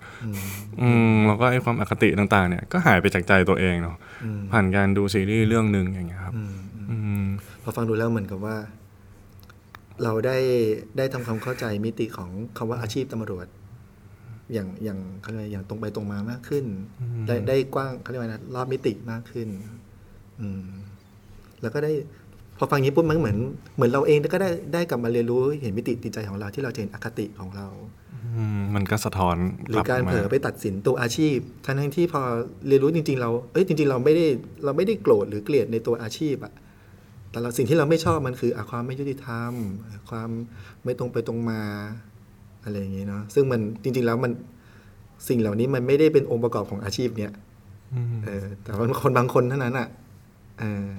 [0.83, 6.35] อืมแล้วก็ไอ้ความอคติต่างๆ เนี่ยก็หายไปจากใจตัวเองเนาะอืมผ่านการดูซีรีส์เรื่องหนึ่งอย่างเงี้ยครับ
[6.91, 7.25] อืม
[7.63, 8.57] พอฟังดูแล้วเหมือนกับว่า
[10.03, 10.39] เราได้
[10.99, 13.47] ได้ทำความเข้าใจมิติของคำว่าอาชีพตำรวจ
[14.53, 16.65] อย่างอย่างเขาเรียกอะไรอย่างตรงไปตรงมามากขึ้น
[17.27, 19.49] ได้ได้กว้างเขาเรียกว่านะรอบมิติมากขึ้น
[20.41, 20.67] อืม
[21.63, 21.93] แล้วก็ได้
[22.59, 23.39] พอฟังอย่างนี้ปุ๊บมันเหมือน
[23.77, 27.67] เหมือนเราเองก็ได้ได้กลับมาเรียนรู้เห็นมิติจิตใจของเราที่เราจะเห็นอคติของเรา
[28.37, 29.37] อืมมันก็สะท้อน
[29.69, 32.21] หรือการลับมเผลอไปตัดสินตัวอาชีพทั้งๆที่พอ
[32.69, 34.27] เรียนรู้จริง ๆ เราเอ้ยจริง ๆ เราไม่ได้
[34.65, 36.53] เราไม่ได้โกรธหรือเกลียดในตัวอาชีพอะ
[37.35, 39.53] แต่เราสิ่งที่เราไม่ชอบมันคืออะความไม่ยุติธรรม
[40.11, 40.29] ความ
[40.85, 41.63] ไม่ตรงไปตรงมา
[42.65, 44.33] อะไรอย่างนี้เนาะซึ่งมันจริง ๆ แล้วมัน
[45.29, 47.33] สิ่งเหล่านี้มันไม่ได้เป็นองค์ประกอบของอาชีพเนี่ย
[47.95, 49.89] อืมเออ แต่ว่าคนบางคนเท่านั้นอะ
[50.61, 50.93] เออ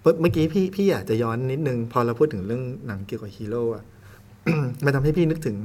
[0.00, 3.84] เมื่อเมื่อกี้พี่พี่อยากจะย้อนนิดนึง พอเราพูดถึงเรื่องหนังเกี่ยวกับฮีโร่อะ
[4.84, 5.56] มันทำให้พี่นึกถึง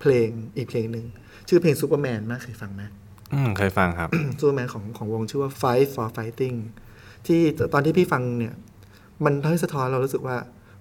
[0.00, 1.06] เพลงอีกเพลงหนึ่ง
[1.48, 2.82] ชื่อเพลงซูเปอร์แมนมากเคยฟังไหม
[3.34, 6.56] อืมเคยฟังครับซูเปอร์แมนของของวงชื่อว่า Five for Fighting
[7.28, 7.42] ที่
[7.74, 8.54] ตอนที่พี่ฟังเนี่ย
[9.24, 10.36] มันทำให้สะท้อนเรารู้สึกว่า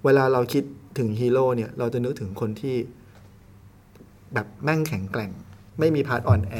[0.06, 0.64] เวลาเราคิด
[0.98, 2.76] ถึงฮีโร่เนี่ย เราจะนึกถึงคนที่
[4.34, 5.32] แบบแม่งแข็งแกร่ง
[5.80, 6.56] ไม่มี part อ่อนแอ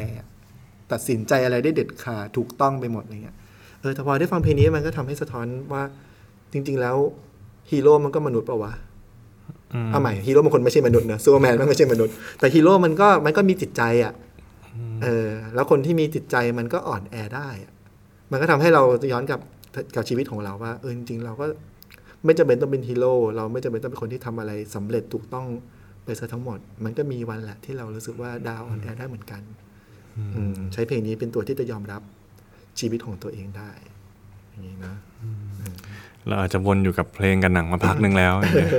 [0.92, 3.38] ตัดสินใจอะไรได้เด็ดขาดถูกต้องไปหมดอะไรเงี้ย
[3.82, 5.84] เออแต่พอได้ฟังเพลงนี้มันก็ทำให้สะท้อนว่า
[6.54, 6.96] จริง ๆ แล้ว
[7.72, 8.74] ฮีโร่มันก็มนุษย์ปะวะ
[9.74, 14.14] อืมเอาใหม่ฮีโร่บางคนไม่ใช่มนุษย์นะซูเปอร์แมนมันไม่ใช่มนุษย์แต่ฮีโร่มันก็มันก็มีจิตใจอะ
[15.04, 17.74] เออ แล้วคนที่มีจิตใจมันก็อ่อนแอได้อะ
[18.32, 19.40] มันก็ทำให้เราย้อนกลับ
[19.96, 21.46] กับชีวิตของเราว่าเออจริงๆเราก็
[22.26, 25.48] ไม่จำเป็นต้องเป็นฮีโร่เราไม่จำเป็นต้องเป็นคนที่ทำอะไรสำเร็จถูกต้อง
[26.06, 29.42] ไปซะทั้งหมด มันก็มีวันแหละที่เรารู้สึกว่า down อ่อนแอได้เหมือนกัน
[30.36, 32.02] อืมใช้เพลงนี้เป็นตัวที่จะยอมรับ
[32.80, 33.72] ชีวิตของตัวเองได้
[34.50, 34.96] อย่างนี้นะ
[36.28, 38.72] เราอาจจะวนอยู่กับเพลงกับหนังมาพักหนึ่งแล้วอย่างเงี้ย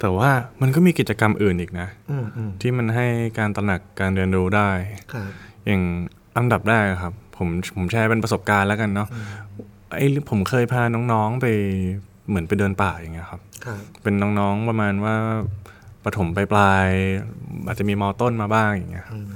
[0.00, 0.30] แต่ว่า
[0.60, 3.06] มันก็มีกิจกรรมอื่นอีกนะอืมอืมที่มันให้
[3.38, 4.70] การตระหนักการเรียนรู้ได้
[5.12, 5.30] ครับ
[5.66, 5.82] อย่าง
[6.36, 9.08] อันดับแรกอะครับ ผมผมแชร์เป็นประสบการณ์แล้วกันเนาะ
[9.96, 10.82] ไอ้ผมเคยพา
[11.12, 11.46] น้องๆไป
[12.28, 15.14] เหมือนไปเดินป่าอย่างเงี้ยครับครับเป็นน้องๆประมาณว่า
[16.04, 19.26] ประถมปลายๆอาจจะมีมอต้นมาบ้างอย่างเงี้ยครับอืม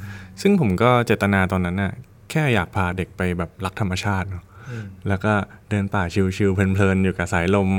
[0.41, 1.93] ซึ่งผมก็เจตนาตอนนั้นน่ะ
[2.31, 5.33] แค่อยากพาเด็กไปแบบรักธรรมชาติเนาะอืมแล้วก็
[5.71, 6.03] เดินป่า
[6.37, 7.71] ชิวๆเพลินๆอยู่กับสายลม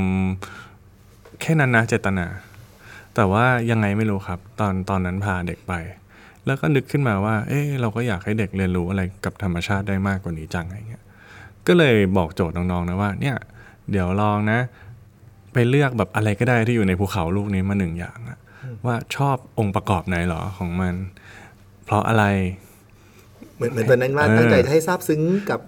[1.41, 2.25] แค่นั้นนะเจตนา
[3.15, 5.73] แต่ว่ายังไงไม่รู้ครับ ตอนตอนนั้นพาเด็กไป
[6.45, 10.98] แล้วก็นึกขึ้นมาว่า เอ๊ะเราก็อยากให้เด็กเรียนรู้อะไรกับธรรมชาติได้มากกว่านี้จังอะไรเงี้ย
[11.67, 13.35] ก็เลยบอกโจทย์น้องๆนะว่าเนี่ย
[13.91, 14.59] เดี๋ยวลองนะ
[15.53, 18.39] ไปเลือกแบบอะไรก็ได้ที่อยู่ในภูเขาลูกนี้มาหนึ่งอย่างอะ
[18.85, 20.95] ว่าชอบองค์ประกอบไหนเหรอของมัน
[21.85, 22.23] เพราะอะไร
[23.55, 25.59] เหมือนเหมือนตอนนั้นว่าเออตั้งใจจะให้ซาบซึ้งกับ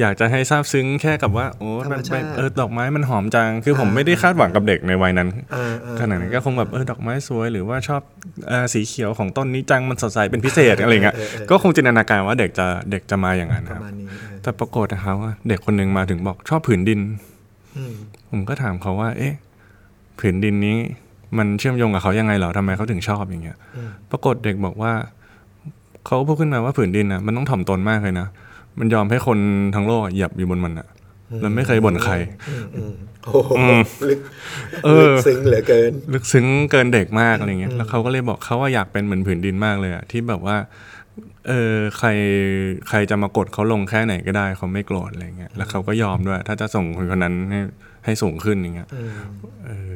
[0.00, 8.02] อยากจะให้ซาบซึ้งแค่กับว่าโอ้ธรรมมันชาติเออดอกไม้มันหอมจัง คือผมอ่าไม่ได้คาดหวังกับเด็กในวัยนั้นเออเออขนาดนั้นก็คงแบบเออดอกไม้สวยหรือว่าชอบ
[8.48, 17.00] เอ่อสีเขียวของต้นนี้จังมันสดใสเป็นพิเศษอะไรเงี้ยเออเออก็คงจินตนาการว่าเด็กจะเด็กจะมาอย่างนั้นปคระรับมาณนี้เออแต่ปรากฏนะครับว่าเด็กคนหนึ่งมาถึงบอกชอบผืนดิน
[17.76, 17.94] อืม
[18.30, 19.34] ผมก็ถามเขาว่า เอ๊ะ
[20.20, 20.76] ผืนดินนี้
[21.38, 24.92] มันเชื่อมโยงกับเขายังไงเหรอทำไมเขาถึงชอบอย่างเงี้ยอืมปรากฏเด็กบอกว่า
[26.06, 28.28] เขาพูดขึ้นมาว่าผืนดินอะมันต้องถ่อมตนมากเลยนะ
[28.78, 29.38] มันยอมให้คน
[29.74, 30.88] ทั้งโลกอะเหยียบอยู่บนมันอะ
[31.44, 32.14] มันไม่เคยบ่นใคร
[32.48, 32.92] อืมอืม
[33.24, 34.20] โอ้โหอืมลึก
[34.84, 40.56] เออลึกซึ้งเหลือเกิน ลึกซึ้งเกินเด็กมากอะไรเงี้ย แล้วเขาก็เลยบอกเขาว่าอยากเป็นเหมือนผืนดินมากเลยอะที่แบบว่า
[41.48, 42.08] เออใคร
[42.88, 47.60] ใครจะมากดเขาลงแค่ไหนก็ได้เขาไม่โกรธอะไรเงี้ย แล้วเขาก็ยอมด้วย ถ้าจะส่งคนคนนั้นให้
[48.04, 49.10] ให้สูงขึ้นอย่างเงี้ยอืม
[49.66, 49.92] เออ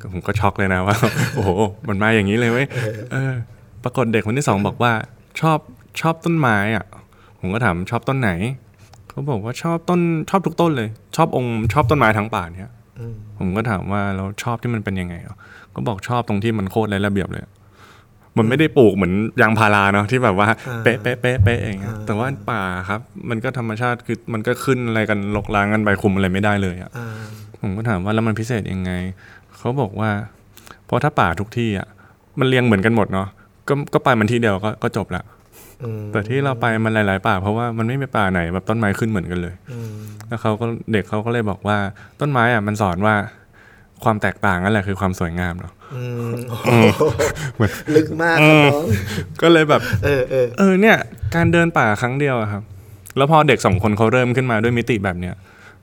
[0.00, 0.96] ก็ผมก็ช็อกเลยนะว่า
[1.34, 1.50] โอ้โห
[1.88, 2.66] มันมาอย่างนี้เลยเว้ย
[3.12, 3.32] เออ
[3.84, 4.92] ปรากฏเด็กคนที่สองบอกว่า
[5.40, 5.58] ชอบ
[6.00, 6.84] ชอบต้นไม้อะ
[7.42, 8.30] ผมก็ถามชอบต้นไหน
[9.08, 10.00] เขาบอกว่าชอบต้น
[10.30, 15.36] ชอบทุกต้นเลย ชอบองค์ชอบต้นไม้ทั้งป่าเนี่ยอืมผมก็ถามว่าเราชอบที่มันเป็นยังไงอะ
[15.74, 17.44] ก็บอกชอบตรงที่มันโคตรไร้ระเบียบเลย
[18.38, 20.48] มันไม่ได้ปลูกเหมือนยางพาราเนาะที่แบบว่า
[20.82, 23.00] เป๊ะเป๊ะเป๊ะเป๊ะอย่างเงี้ยแต่ว่าป่าครับ
[23.30, 27.08] มันก็ธรรมชาติคือมันก็ขึ้นอะไรกันลกล้างกันไปคุมอะไรไม่ได้เลยอะอ่า
[27.60, 28.92] ผมก็ถามว่าแล้วมันพิเศษยังไง
[29.58, 30.10] เขาบอกว่า
[30.86, 31.88] เพราะถ้าป่าทุกที่อะ
[32.38, 33.28] มันเรียงเหมือนกันหมดเนาะ
[33.68, 35.41] ก็ก็ไปมันที่เดียวก็ก็จบละอืม
[36.12, 39.92] แต่ที่เราไปมันหลาย ๆ ป่า เพราะว่ามันไม่มีป่าไหนแบบต้นไม้ขึ้นเหมือนกันเลยอืม
[40.28, 41.78] แล้วเขาก็เด็กเขาก็เลยบอกว่า
[42.20, 43.14] ต้นไม้อะมันสอนว่า
[44.04, 47.02] ความแตกต่างนั่นแหละคือความสวยงามเนาะอืมโอ้โห
[47.96, 48.84] ลึกมากครับน้อง
[49.42, 50.96] ก็เลยแบบ เออเออเออเนี่ย
[51.34, 52.62] การเดินป่าครั้งเดียวอะครับ
[53.16, 55.34] แล้วพอเด็กสองคนเขาเริ่มขึ้นมาด้วยมิติแบบเนี้ย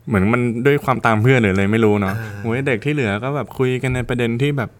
[0.08, 4.70] เหมือนมันด้วยความตามเพื่อนหรืออะไรไม่รู้เนาะโอ้ยเด็กที่เหลือก็แบบคุยกันในประเด็นที่แบบ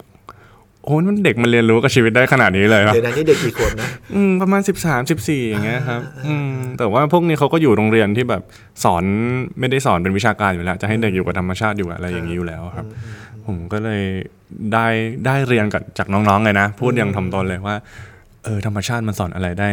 [0.84, 8.42] โอ้ยมันเด็กมันเรียนรู้กับชีวิตได้ขนาดนี้เลยเหรอเดี๋ยวนั้นนี่เด็กกี่ขวบนะอืมประมาณสิบสามสิบสี่อย่างเงี้ยครับ อืมแต่ว่าพวกนี้เขาก็อยู่โรงเรียนที่แบบ
[8.84, 9.04] สอน
[9.58, 12.86] ไม่ได้สอนเป็นวิชาการอยู่แล้ว จะให้เด็กอยู่กับธรรมชาติอยู่กับอะไรอย่างนี้อยู่แล้วครับ
[13.46, 14.02] ผมก็เลย
[14.72, 14.86] ได้
[15.26, 17.76] ได้เรียนกับจากน้องๆเลยนะ พูดอย่างถ่อมตนเลยว่า
[18.44, 19.68] เออธรรมชาติมันสอนอะไรได้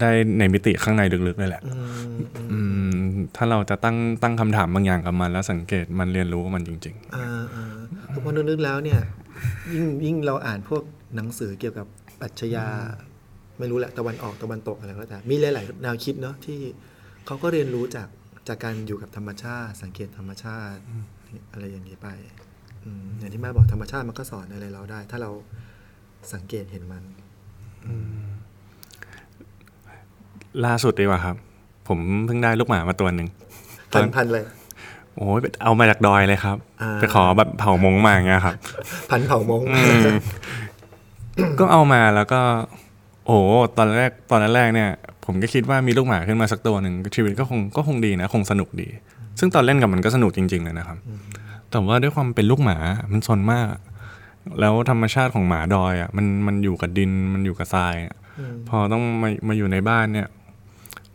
[0.00, 2.60] ได้ในมิติข้างในลึกๆเลยแหละอืมอืมอื
[3.08, 7.64] มถ้าเราจะตั้งตั้งคำถามบางอย่างกับมัน แล้วสังเกตมันเรียนรู้กับมันจริงอ่าอ่า
[8.08, 9.00] เพราะพอนึกๆแล้วเนี่ย
[9.72, 10.82] ยิ่งยิ่งเราอ่านพวก
[11.16, 11.86] หนังสือเกี่ยวกับ
[12.20, 12.66] ปรัชญา
[13.58, 16.58] ไม่รู้แหละตะวันออกตะวันตกอะไรก็แล้วแต่มีหลาย ๆ แนวคิดเนาะที่
[17.26, 18.08] เขาก็เรียนรู้จาก
[18.48, 20.80] จากการอยู่กับธรรมชาติ สังเกตธรรมชาติ
[21.52, 22.08] อะไรอย่างนี้ไป
[22.84, 25.30] อืมอย่างที่แม่บอกธรรมชาติมันก็สอนอะไรเราได้ ถ้าเรา
[26.34, 31.36] สังเกตเห็นมันๆล่าสุดดีกว่าครับ
[31.88, 33.28] ผมเพิ่งได้ลูกหมามาตัวหนึ่ง
[33.92, 34.44] พันพันเลย
[35.16, 38.54] โอ้ยเอามาจากดอยเลยครับอ่าไปขอแบบเผามงมาอย่างเงี้ยครับ
[39.10, 39.62] พันเผามง
[41.58, 42.40] ก็เอามาแล้วก็
[43.26, 43.38] โอ้
[43.78, 44.90] ตอนแรกตอนแรกเนี่ย
[45.24, 48.88] ผมก็คิดว่ามีลูกหมาขึ้นมาสักตัวหนึ่งชีวิตก็คงก็คงดีนะ คงสนุกดี
[49.38, 50.98] ซึ่งตอนเล่นกับมันก็สนุกจริง ๆ เลยนะครับ
[51.70, 52.76] แต่ว่าด้วยความเป็นลูกหมา
[53.12, 53.66] มันซนมาก
[54.60, 58.14] แล้วธรรมชาติของหมาดอยอะมันมันอยู่กับดินมันอยู่กับทรายอะ
[58.68, 60.28] พอต้องมามาอยู่ในบ้านเนี่ย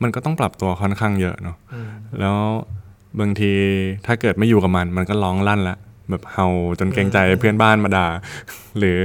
[0.01, 1.57] มันก็ต้องปรับตัวค่อนข้างเยอะเนาะ
[2.19, 2.37] แล้ว
[3.19, 3.51] บางที
[4.05, 5.77] ถ้าเกิดไม่อยู่กับมัน มันก็ร้องลั่นละ
[6.09, 6.47] แบบเห่า
[6.79, 8.07] จนเกรงใจเพื่อนบ้านมาด่า
[8.79, 8.99] หรือ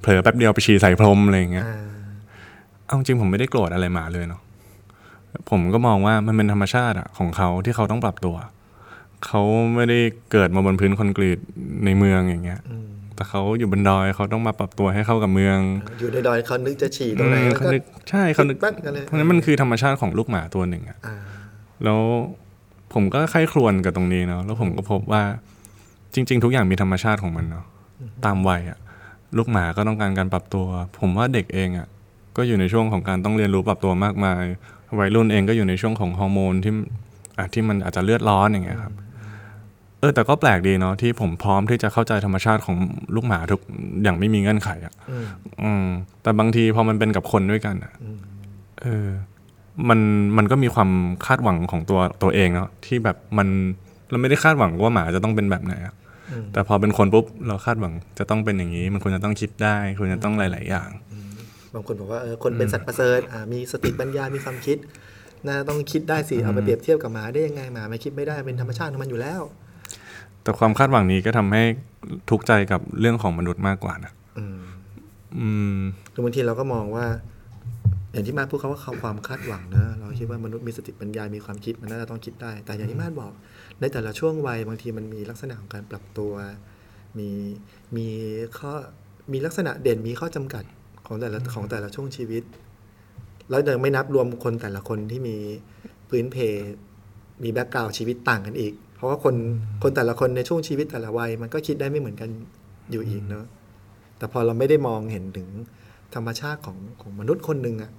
[0.00, 1.76] เผลอแป๊บเดียวไปฉี่ใส่พรมอะไรอย่างเงี้ยอ่า
[2.86, 4.40] เอาจริงผมไม่ได้โกรธอะไรหมาเลยเนาะ
[5.50, 8.36] ผมก็มองว่ามันเป็นธรรมชาติอะของเขาที่เขาต้องปรับตัว
[9.26, 9.42] เขา
[9.74, 9.98] ไม่ได้
[10.32, 11.38] เกิดมาบนพื้นคอนกรีต
[11.84, 15.58] ในเมืองอย่างเงี้ยอืมแต่เขาอยู่บนดอยเขาต้องมาปรับตัวให้เข้ากับเมือง
[16.00, 21.16] อยู่ในดอยเขานึกจะฉี่ตรงไหนอืมแล้วเขาก็นึกใช่เขานึกแป๊บกันเลยเพราะฉะนั้นมันคือธรรมชาติของลูกหมาตัวหนึ่งอะอ่า
[21.84, 22.00] แล้ว
[22.94, 25.22] ผมก็ใคร่ครวญกับตรงนี้เนาะแล้วผมก็พบว่า
[26.14, 27.64] จริง ๆ ทุกอย่างมีธรรมชาติของมันเนาะ
[28.24, 28.78] ตามวัยอะ
[29.36, 30.66] ลูกหมาก็ต้องการการปรับตัว
[31.00, 31.88] ผมว่าเด็กเองอะ
[32.36, 34.44] ก็อยู่ในช่วงของการต้องเรียนรู้ปรับตัวมากมาย
[34.98, 36.72] วัยรุ่นเองก็อยู่ในช่วงของฮอร์โมนที่
[37.38, 38.94] อะที่มันอาจจะเลือดร้อนอย่างเงี้ยครับ
[40.00, 42.76] เออแต่ก็แปลกดีเนาะที่ผมพร้อมที่จะเข้าใจธรรมชาติของ
[43.14, 43.60] ลูกหมาทุก
[44.02, 45.24] อย่างไม่มีเงื่อนไขอะอืม
[45.62, 45.84] อืม
[46.22, 48.18] แต่บางทีพอมันเป็นกับคนด้วยกันอะอืม
[48.82, 49.08] เออ
[49.88, 50.00] มัน
[50.36, 50.90] มันก็มีความ
[51.26, 53.48] คาดหวังของตัวตัวเองเนาะที่แบบมัน
[54.10, 55.94] เราไม่ได้คาดหวังว่าหมาจะต้องเป็นแบบไหนอะ
[56.32, 60.90] อืมแต่พอเป็นคนปุ๊บเราคาดหวังจะต้องเป็นอย่างนี้ มันควรจะต้องคิดได้ควรจะต้องหลาย ๆ อย่าง
[61.74, 64.78] บางคนบอกว่าเออคนเป็นสัตว์ประเสริฐอ่ามีสติปัญญา มีความคิด
[65.46, 69.40] น่าต้องคิดได้สิเอาไปเปรียบเทียบกับหมาได้ยังไงหมาไม่คิดไม่ได้เป็นธรรมชาติของมันอยู่แล้ว
[70.42, 71.62] แต่ความคาดหวังนี้ก็ทำให้
[72.30, 74.60] ทุกข์ใจกับเรื่องของมนุษย์มากกว่านะอืม
[75.38, 75.78] อืม
[76.12, 77.06] คือบางทีเราก็มองว่า
[78.12, 83.32] อย่างที่มาพูดเขาว่าความคาดหวังนะเราคิดว่ามนุษย์มีสติปัญญา มีความคิดมันน่าจะต้องคิดได้ แต่อย่างที่มาดบอก
[83.80, 86.32] ในแต่ละช่วงวัยบางทีมันมีลักษณะของการปรับตัว
[87.18, 87.28] มี
[87.96, 88.06] มี
[88.58, 88.72] ข้อ
[89.32, 90.64] มีลักษณะเด่นมีข้อจำกัด
[91.06, 92.42] ของแต่ละของแต่ละช่วงชีวิต
[93.50, 95.36] แล้วยังไม่นับรวมคนแต่ละคนที่มี
[96.08, 96.36] พื้นเพ
[97.42, 99.34] มีแบ็กกราวชีวิตต่างกันอีก เพราะว่าคน
[99.82, 102.30] คนแต่ละคนในช่วงชีวิตแต่ละวัย มันก็คิดได้ไม่เหมือนกัน
[102.90, 103.44] อยู่อีกเนาะ
[104.18, 105.48] แต่พอเราไม่ได้มองเห็นถึง
[106.14, 107.92] ธรรมชาติของของมนุษย์คนหนึ่งอะ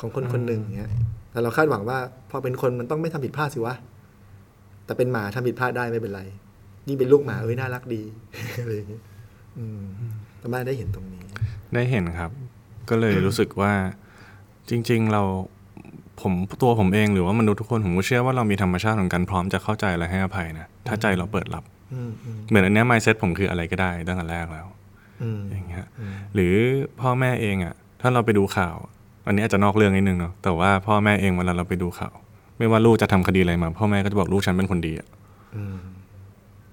[0.00, 0.90] ของคนคนหนึ่งเงี้ย
[1.32, 1.98] แต่เราคาดหวังว่า
[2.30, 3.74] พอเป็นคนมันต้องไม่ทำผิดพลาดสิวะ
[4.84, 6.22] แต่เป็นหมาทำผิดพลาดได้ไม่เป็นไร
[6.88, 8.02] ยิ่งเป็นลูกหมาเอ้ยน่ารักดี
[8.60, 9.02] อะไรอย่างเงี้ย
[9.58, 9.82] อืม
[10.38, 11.22] แต่มาได้เห็นตรงนี้
[11.74, 12.30] ได้เห็นครับ
[12.88, 13.72] ก็เลยรู้สึกว่า
[14.70, 15.22] จริง ๆ เรา
[16.22, 16.32] ผม
[16.62, 24.66] ตัวผมเองหรือว่ามนุษย์ทุกคนผมก็เชื่อว่าเรามีธรรมชาติของการพร้อมจะเข้าใจและให้อภัยนะถ้าใจเราเปิดรับอืมอืมเหมือนอันเนี้ย mindset ผมคืออะไรก็ได้ตั้งแต่แรกแล้ว
[25.22, 25.86] อืมอย่างเงี้ย
[26.34, 26.54] หรือ
[27.00, 28.76] พ่อแม่เองอะ ถ้าเราไปดูข่าว
[29.26, 32.14] อันนี้อาจจะนอกเรื่องนิดนึงเนาะแต่ว่าพ่อแม่เองเวลาเราไปดูข่าว
[32.58, 35.06] ไม่ว่าลูกจะทำคดีอะไรมา พ่อแม่ก็จะบอกลูกฉันเป็นคนดีอะ
[35.56, 35.76] อืม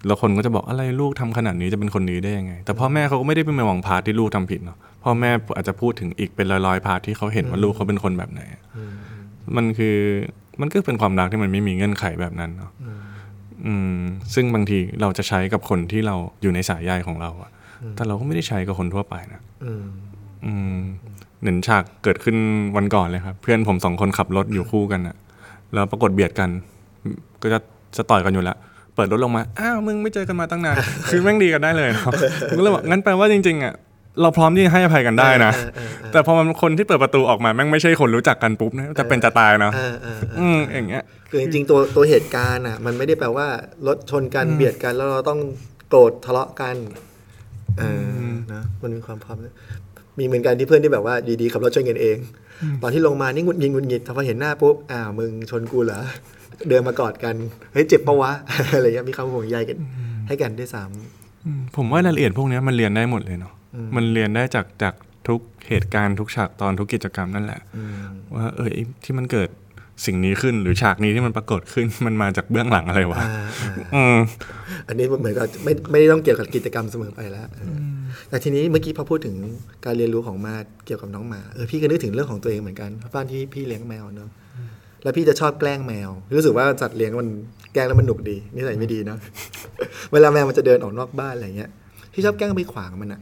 [0.06, 8.62] แล้วคนก็จะบอกอะไรลูกทำขนาดนี้จะเป็นคนดีได้ยังไง แต่พ่อแม่เขาก็ไม่ได้เป็นมองพาร์ทที่ลูกทำผิดเนาะพ่อแม่อาจจะพูดถึงอีกเป็นร้อยๆพาร์ทที่เขาเห็นว่าลูกเขาเป็นคนแบบไหนอะ
[9.56, 9.98] มันคือ
[10.62, 12.72] มันก็เป็นความรักที่มันไม่มีเงื่อนไขแบบนั้นเนาะ
[13.66, 13.98] อืม
[14.34, 17.52] ซึ่งบางทีเราจะใช้กับคนที่เราอยู่ในสายใยของเราอะ
[17.96, 19.86] แต่เราก็ไม่ได้ใช้กับคนทั่วไปนะอืม
[20.46, 20.80] อืม
[21.44, 22.36] เหมือนฉากเกิดขึ้น
[22.76, 25.16] วันก่อนเลยครับ เพื่อนผมสองคนขับรถอยู่คู่กันอะ
[25.74, 26.50] แล้วปรากฏเบียดกัน
[27.42, 27.60] ก็จะ
[27.98, 28.58] จะต่อยกันอยู่แล้ว
[28.96, 30.76] เปิดรถลงมา อ้าวมึงไม่เจอกันมาตั้งนาน
[31.10, 32.14] คือแม่งดีกันได้เลยเนาะ
[32.50, 33.74] ผมก็เลยบอกงั้นแปลว่าจริงๆอะ
[34.22, 43.48] เราพร้อมที่จะให้อภัยกันได้นะเออเออเออแต่พอมันคนที่เปิดประตูออกมาแม่งไม่ใช่คนรู้จักกันปุ๊บนะจะเป็นจะตายเนาะเออเออเอออืมอย่างเงี้ย คือจริงๆตัวตัวเหตุการณ์อะ มันไม่ได้แปลว่า
[43.88, 45.40] รถชนกันเบียดกันแล้วเราต้อง
[45.90, 46.76] โกรธทะเลาะกัน
[47.80, 47.84] เอ
[48.20, 49.38] อนะมันมีความพร้อม
[50.20, 52.18] มีเหมือนกันที่เพื่อนที่แบบว่าดีๆขับรถชนกันเอง
[52.82, 56.02] ตอนที่ลงมานี่หงุดหงิดหงุดหงิดแต่พอเห็นหน้าปุ๊บอ้าวมึงชนกูเหรอ
[56.70, 57.36] เดินมากอดกัน
[57.74, 58.32] เฮ้ยเจ็บปะวะ
[58.76, 59.78] อะไรเงี้ยมีความห่วงใยกัน
[60.28, 60.84] ให้กันด้วยซ้
[61.46, 63.54] อืมผมว่ารายละเอียดพวกเนี้ยมันเรียนได้หมดเลยเนาะ
[63.96, 64.94] มันเรียนได้จากจาก
[65.28, 67.94] ทุกเหตุการณ์ทุกฉากตอนทุกกิจกรรมนั่นแหละำอืม
[68.36, 69.50] ว่าเออไอ้ที่มันเกิด
[70.06, 74.18] สิ่งนี้ขึ้นหรือฉากนี้ที่มันปรากฏขึ้นมันมาจากเบื้องหลังอะไรวะอ่าอ่าอืม
[74.88, 79.36] อันนี้เหมือนกับไม่ไม่ได้ต้องเกี่ยวกับกิจกรรมเสมอไปแล้วเอออ แต่ทีนี้เมื่อกี้พอพูดถึง
[79.86, 84.30] การเรียนรู้ของมาเกี่ยวกับน้องหมาเออพี่ก็นึกถึงเรื่องของตัวเองเหมือนกันเพราะบ้านที่พี่เลี้ยงแมวเนอะ
[85.04, 87.30] แล้วพี่จะชอบแกล้งแมว รู้สึกว่าสัตว์เลี้ยงมัน
[87.74, 89.18] แกล้งแล้วมันหนุกดีนิสัยไม่ดีนะ
[90.12, 91.70] เวลาแมวมันจะเดินออกนอกบ้านอะไรเงี้ย
[92.14, 93.22] พี่ชอบแกล้งไปขวางมันอะ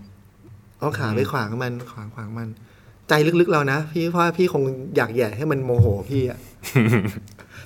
[0.80, 2.48] เอาขาไปขวางมันขวางขวางมัน
[3.10, 4.64] ใจลึกๆเรานะพี่เพราะว่าพี่คง
[4.98, 6.40] อยากแหย่ให้มันโมโหพี่อะ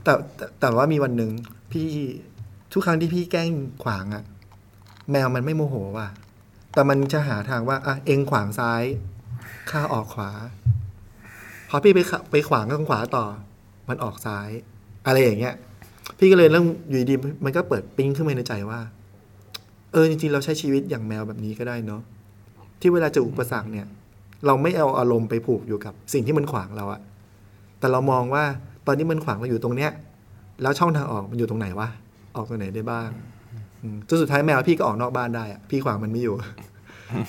[0.03, 1.31] แต่แต่แต่ว่ามีวันหนึ่ง
[1.71, 1.85] พี่
[2.73, 3.49] ทุกครั้งที่พี่แกล้ง
[3.83, 4.23] ขวางอะ
[5.11, 6.09] แมวมันไม่โมโหว่ะ
[6.75, 8.83] แต่มันจะหาทางว่าอะเองขวางซ้าย
[9.71, 10.31] ข้าออกขวา
[11.69, 13.25] พอพี่ไปขไปขวางข้างขวาต่อ
[13.89, 14.49] มันออกซ้าย
[15.07, 15.55] อะไรอย่างเงี้ย
[16.17, 18.79] พี่ก็เลยเริ่มอยู่ดีๆมันก็เปิดปิ๊งขึ้นมาในใจว่า
[19.91, 22.01] เออจริงๆเราใช้ชีวิตอย่างแมวแบบนี้ก็ได้เนาะ
[22.81, 23.87] ที่เวลาเจออุปสรรคเนี่ย
[24.45, 27.01] เราไม่เอาอารมณ์ไปผูกอยู่กับสิ่งที่มันขวางเราอะ
[27.79, 28.43] แต่เรามองว่า
[28.87, 29.91] ตอนนี้มันขวางเราอยู่ตรงเนี้ย
[30.61, 31.89] แล้วช่องทางออกมันอยู่ตรงไหนวะ
[32.35, 33.09] ออกตรงไหนได้บ้าง
[34.09, 36.35] จนสุดท้ายแมวพี่ก็ออกนอกบ้านได้อะพี่ขวางมันไม่อยู่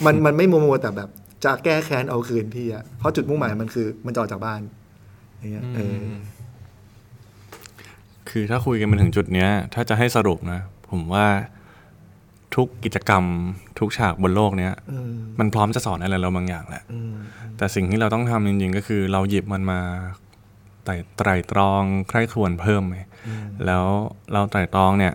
[0.06, 1.08] มันมันไม่โมโมแต่แบบ
[1.44, 4.60] จะแก้แค้นเอาคืนพี่อะเพราะจุดมุ่งหมายมันคือ มันจะออกจากบ้าน
[5.38, 5.96] อย่างเงี้ยเออ
[8.30, 11.26] คือถ้าคุยกันมาถึงจุดเนี้ย ถ้าจะให้สรุปนะ ผมว่า
[12.56, 13.24] ทุกกิจกรรม
[13.78, 17.12] ทุกฉากบนโลกเนี้ยอืมมันพร้อมจะสอนอะไรเราบางอย่างแหละอืม
[17.56, 19.80] แต่สิ่งที่เราต้องทำจริงๆ ก็คือ เราหยิบมันมา
[20.84, 22.96] ไต่ไตรตรองใคร่ครวญเพิ่มไหม
[23.66, 23.84] แล้ว
[24.32, 25.14] เราไตรตรองเนี่ย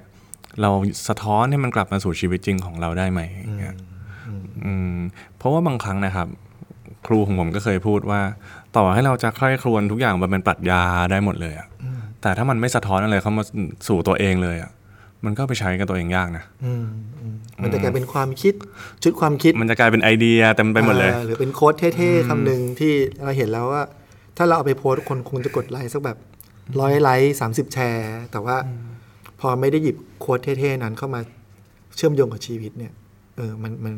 [0.62, 0.70] เรา
[1.08, 3.76] สะท้อนให้มันกลับมาสู่ชีวิตจริงของเราได้ไหมอย่างเงี้ย
[4.66, 4.96] อืม
[5.38, 6.28] เพราะว่าบางครั้งนะครับ
[7.08, 8.22] ครูของผมก็เคยพูดว่า
[8.78, 11.68] ต่อให้เราจะใคร่ครวญทุกอย่างมันเป็นปรัชญาได้หมดเลยอะ
[12.22, 13.44] แต่ถ้ามันไม่สะท้อนอะไรเข้ามา
[13.88, 14.72] สู่ตัวเองเลยอะ
[15.26, 16.86] มันก็ไปใช้กับตัวเองยากนะอืม
[17.20, 18.54] อืมมันจะกลายเป็นความคิด
[19.04, 23.84] ชุดความคิด มันจะกลายเป็นไอเดียเต็มไปหมดเลยอ่าหรือเป็นโค้ดเท่ๆคำหนึ่งที่เราเห็นแล้วว่า
[24.38, 26.18] ถ้าเราเอาไปโพสต์คนคงจะกดไลค์สักแบบ
[26.80, 28.56] ร้อยไลค์สามสิบแชร์ แต่ว่า
[29.42, 31.22] พอไม่ได้หยิบโค้ดเท่ๆนั้นเข้ามา
[31.96, 32.92] เชื่อมโยงกับชีวิตเนี่ย
[33.38, 33.94] เออ มันมัน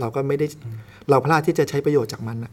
[0.00, 0.46] เราก็ไม่ได้
[1.10, 2.52] เราพลาดที่จะใช้ประโยชน์จากมันอะ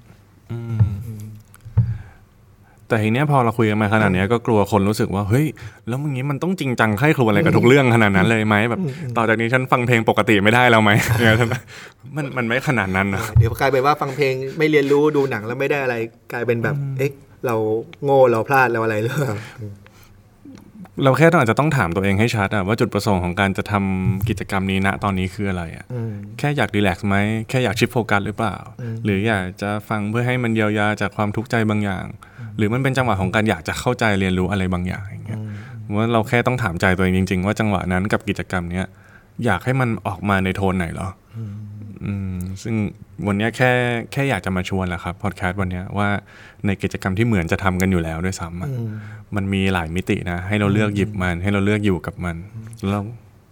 [2.88, 5.46] แต่ทีเนี้ยพอเราคุยกันมาขนาดเนี้ยก็กลัวคนรู้สึกว่าเฮ้ย
[5.88, 8.80] แล้วมึงนี้มันต้องจริงจังใคร่ครวญอะไรกับทุกเรื่องขนาดนั้นเลยไหมแบบ
[9.18, 11.34] ต่อจากนี้ฉันฟังเพลงปกติไม่ได้แล้วไหมเนี่ย
[12.16, 15.96] มันมันไม่ขนาดนั้นนะเดี๋ยวกลายเป็นว่าฟังเพลงไม่เรียนรู้ดูหนังแล้วไม่ได้อะไร
[16.34, 17.12] กลายเป็นแบบเอ๊ะ
[17.46, 17.56] เรา
[18.04, 19.34] โง่เราพลาดเราอะไรหรือเปล่า
[21.04, 27.16] เราแค่ต้องอาจจะต้องถามตัวเองให้ชัดอะว่าจุดประสงค์ของการจะทำกิจกรรมนี้ณตอนนี้คืออะไรอะอืมแค่อยากรีแลกซ์ไหม
[27.50, 28.56] แค่อยากชิปโฟกัสหรือเปล่า
[29.04, 32.06] หรืออยากจะฟังเพื่อให้มันเยียวยาจากความทุกข์ใจบางอย่าง
[32.58, 35.40] หรือมันเป็นจังหวะของการอยากจะเข้าใจเรียนรู้อะไรบางอย่างอย่างเงี้ย
[35.96, 38.86] ว่าเราแค่ต้องถามใจตัวเองจริง ๆ ว่าจังหวะนั้นกับกิจกรรมเนี้ย
[39.46, 41.08] อยากให้มันออกมาในโทนไหนเหรอ
[42.04, 42.76] ออืมซึ่ง
[43.28, 43.72] วันเนี้ยแค่
[44.12, 46.08] แค่อยากจะมาชวนแหละครับพอดแคสต์วันเนี้ยว่า
[46.66, 48.70] ในกิจกรรมที่เหมือนจะทำกันอยู่แล้วด้วยซ้ำอะ
[49.36, 52.36] มันมีหลายมิตินะ ให้เราเลือกหยิบมัน ให้เราเลือกอยู่กับมัน
[52.80, 53.02] แล้วเรา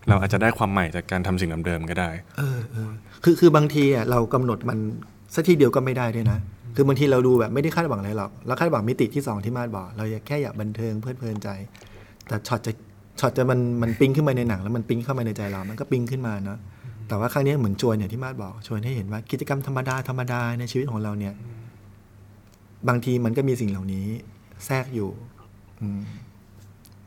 [0.09, 2.91] เราอาจจะได้ความใหม่จากการทำสิ่งเดิมๆก็ได้ เออเออ
[3.23, 4.77] คือคือบางทีอะเรากำหนดมัน
[5.35, 6.39] สักทีเดียวก็ไม่ได้ด้วยนะ
[6.75, 11.49] คือบางทีเราดูแบบไม่ได้คาดหวังอะไรหรอกเราคาดหวังมิติที่สองที่มาดบอกเราอยากแค่อยากบันเทิงเพลิดเพลินใจ
[12.27, 12.71] แต่ช็อตจะ
[13.19, 16.57] ช็อตจะมันมันปิ้งขึ้นมาในหนังแล้วมันปิ้งเข้ามาในใจเรา มันก็ปิ้งขึ้นมาเนาะ
[17.07, 21.33] แต่ว่าครั้งนี้เหมือนชวนอย่างที่มาดบอกชวนให้เห็นว่ากิจกรรมธรรมดาธรรมดาในชีวิตของเราเนี่ย
[22.87, 24.07] บางทีมันก็มีสิ่งเหล่านี้
[24.65, 25.09] แทรกอยู่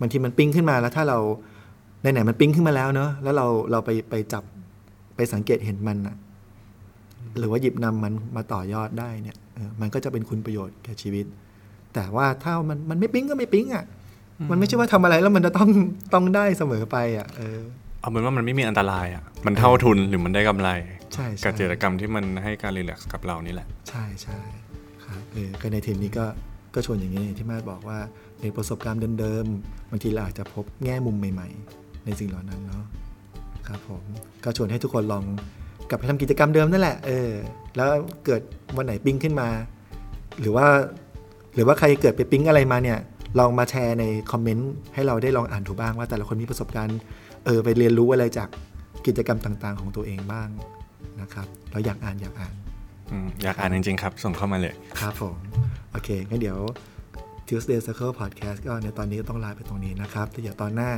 [0.01, 1.19] บางทีมันปิ้งขึ้นมาแล้วถ้าเรา
[2.01, 4.45] ไหนๆมันปิ้งขึ้นมาแล้วเนอะแล้วเราเราไปไปจับ
[5.17, 6.17] ไปสังเกตเห็นมันอะ
[7.39, 9.37] หรือว่าหยิบนำมันมาต่อยอดได้เนี่ย
[9.81, 11.27] มันก็จะเป็นคุณประโยชน์แก่ชีวิต
[11.95, 13.85] แต่ว่าถ้ามันมันไม่ปิ้งก็ไม่ปิ้งอะ
[14.51, 15.71] มันไม่ใช่ว่าทำอะไรแล้วมันจะต้อง
[16.15, 17.59] ต้องได้เสมอไปอะเออ
[18.01, 20.69] เอาเป็นว่ามันไม่มีอันตรายอะ มันเท่าทุนหรือมันได้กำไร
[21.15, 24.39] ใช่ใช่กับกิจกรรมที่มันให้การรีแลกซ์กับเรานี่แหละ ใช่ใช่
[25.05, 26.27] ครับเออก็ในทีมนี้ก็
[26.75, 27.99] ก็ชวนอย่างนี้ที่มาบอกว่า
[28.41, 32.85] ในประสบการณ์เดิมๆบางทีเราอาจจะพบแง่มุมใหม่ ๆ ในสิ่งเหล่านั้นเนาะ
[33.69, 34.03] ครับผม
[34.45, 35.25] ก็ชวนให้ทุกคนลอง
[35.89, 37.31] กลับไปทำกิจกรรมเดิมนั่นแหละเออ
[37.77, 37.91] แล้ว
[38.25, 38.43] เกิด
[38.77, 39.49] วันไหนปิ้งขึ้นมา
[40.41, 40.67] หรือว่า
[41.55, 42.99] หรือว่าใครเกิดไปปิ๊งอะไรมาเนี่ย
[43.39, 46.99] ลองมาแชร์ในคอมเมนต์ให้เราได้ลองอ่านดูบ้างว่าแต่ละคนมีประสบการณ์
[47.47, 48.49] เออไปเรียนรู้อะไรจาก
[49.07, 50.49] กิจกรรมต่าง ๆ ของตัวเองบ้าง
[51.21, 52.55] นะครับเราอยากอ่านอยากอ่าน
[53.11, 55.37] อืมอยากอ่านจริง ๆ ครับ ส่งเข้ามาเลย ครับผม
[55.93, 56.59] โอเคงั้นเดี๋ยว
[57.47, 60.91] Tuesday Circle Podcast ก็ในตอนนี้ก็ต้องลาไปตรงนี้นะครับแต่เดี๋ยวตอนหน้า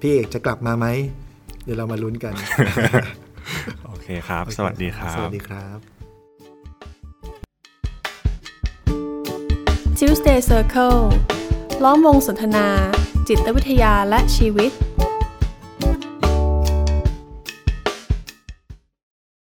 [0.00, 0.86] พี่เอกจะกลับมาไหม
[1.64, 2.34] เดี๋ยวเรามาลุ้นกัน
[3.86, 5.78] โอเคครับ สวัสดีครัสวับสดีครับ
[9.98, 11.00] Tuesday Circle
[11.84, 12.66] ล้อมวงสนทนา
[13.28, 14.72] จิตวิทยาและชีวิต